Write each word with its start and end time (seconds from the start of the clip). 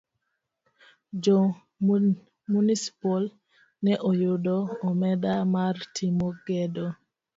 Jo 1.25 1.35
munispol 2.51 3.23
ne 3.83 3.93
oyudo 4.09 4.57
omenda 4.87 5.31
mar 5.53 5.75
timo 5.95 6.27
gedo. 6.45 6.85